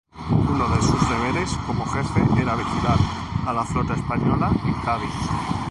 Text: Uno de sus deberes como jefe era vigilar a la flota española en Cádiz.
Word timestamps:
Uno 0.31 0.67
de 0.75 0.81
sus 0.81 1.07
deberes 1.09 1.51
como 1.67 1.85
jefe 1.85 2.21
era 2.41 2.55
vigilar 2.55 2.97
a 3.45 3.53
la 3.53 3.63
flota 3.63 3.93
española 3.93 4.49
en 4.65 4.73
Cádiz. 4.83 5.13